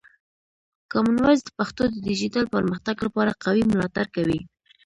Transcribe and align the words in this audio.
کامن 0.91 1.17
وایس 1.23 1.41
د 1.45 1.49
پښتو 1.57 1.83
د 1.89 1.95
ډیجیټل 2.07 2.45
پرمختګ 2.55 2.95
لپاره 3.05 3.37
قوي 3.43 3.63
ملاتړ 3.71 4.05
کوي. 4.15 4.39